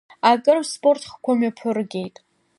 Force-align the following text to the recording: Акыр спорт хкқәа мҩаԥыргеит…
Акыр 0.29 0.57
спорт 0.71 1.01
хкқәа 1.09 1.33
мҩаԥыргеит… 1.37 2.15